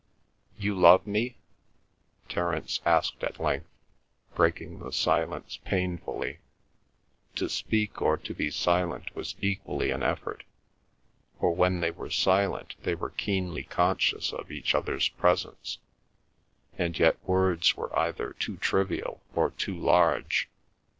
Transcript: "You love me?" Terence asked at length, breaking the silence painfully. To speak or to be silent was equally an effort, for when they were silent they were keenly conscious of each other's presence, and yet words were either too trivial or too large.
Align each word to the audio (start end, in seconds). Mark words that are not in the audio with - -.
"You 0.57 0.73
love 0.73 1.05
me?" 1.05 1.37
Terence 2.27 2.81
asked 2.87 3.23
at 3.23 3.39
length, 3.39 3.67
breaking 4.33 4.79
the 4.79 4.91
silence 4.91 5.59
painfully. 5.63 6.39
To 7.35 7.47
speak 7.47 8.01
or 8.01 8.17
to 8.17 8.33
be 8.33 8.49
silent 8.49 9.15
was 9.15 9.35
equally 9.41 9.91
an 9.91 10.01
effort, 10.01 10.43
for 11.39 11.53
when 11.53 11.81
they 11.81 11.91
were 11.91 12.09
silent 12.09 12.73
they 12.81 12.95
were 12.95 13.11
keenly 13.11 13.61
conscious 13.61 14.33
of 14.33 14.49
each 14.49 14.73
other's 14.73 15.07
presence, 15.09 15.77
and 16.79 16.97
yet 16.97 17.21
words 17.27 17.77
were 17.77 17.95
either 17.95 18.33
too 18.33 18.57
trivial 18.57 19.21
or 19.35 19.51
too 19.51 19.77
large. 19.79 20.49